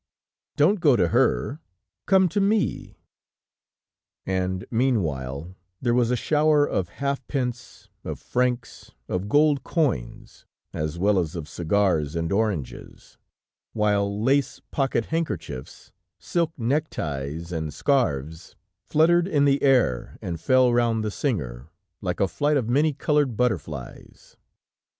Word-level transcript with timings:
"Don't 0.55 0.79
go 0.79 0.95
to 0.95 1.09
her! 1.09 1.59
Come 2.07 2.27
to 2.29 2.41
me." 2.41 2.97
And, 4.25 4.65
meanwhile, 4.71 5.53
there 5.79 5.93
was 5.93 6.09
a 6.09 6.15
shower 6.15 6.65
of 6.67 6.89
half 7.03 7.27
pence, 7.27 7.87
of 8.03 8.17
francs, 8.19 8.89
of 9.07 9.29
gold 9.29 9.63
coins, 9.63 10.47
as 10.73 10.97
well 10.97 11.19
as 11.19 11.35
of 11.35 11.47
cigars 11.47 12.15
and 12.15 12.31
oranges, 12.31 13.19
while 13.73 14.19
lace 14.23 14.59
pocket 14.71 15.05
handkerchiefs, 15.13 15.91
silk 16.17 16.51
neckties, 16.57 17.51
and 17.51 17.71
scarfs 17.71 18.55
fluttered 18.83 19.27
in 19.27 19.45
the 19.45 19.61
air 19.61 20.17
and 20.19 20.41
fell 20.41 20.73
round 20.73 21.03
the 21.03 21.11
singer, 21.11 21.69
like 22.01 22.19
a 22.19 22.27
flight 22.27 22.57
of 22.57 22.67
many 22.67 22.91
colored 22.91 23.37
butterflies. 23.37 24.35